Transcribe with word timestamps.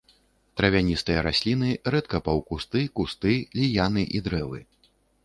Травяністыя 0.59 1.19
расліны, 1.27 1.69
рэдка 1.95 2.21
паўкусты, 2.29 2.81
кусты, 3.01 3.35
ліяны 3.61 4.03
і 4.19 4.23
дрэвы. 4.31 4.59